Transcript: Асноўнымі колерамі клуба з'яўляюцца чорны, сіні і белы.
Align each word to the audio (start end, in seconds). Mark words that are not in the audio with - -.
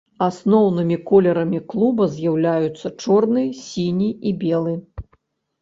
Асноўнымі 0.27 0.97
колерамі 1.11 1.59
клуба 1.73 2.07
з'яўляюцца 2.15 2.93
чорны, 3.05 3.47
сіні 3.67 4.09
і 4.31 4.33
белы. 4.47 4.73